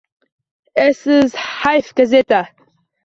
Esiz, 0.85 1.37
hayf 1.49 1.93
gazeta 2.01 2.41